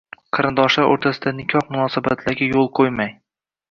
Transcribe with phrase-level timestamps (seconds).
[0.37, 3.19] Qarindoshlar o‘rtasidagi nikoh munosabatlariga yo‘l qo‘ymang.